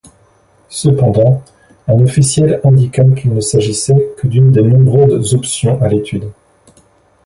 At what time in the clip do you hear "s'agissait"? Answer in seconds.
3.39-4.15